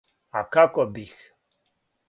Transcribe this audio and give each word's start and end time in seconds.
А 0.39 0.41
како 0.55 0.87
бих? 0.95 1.13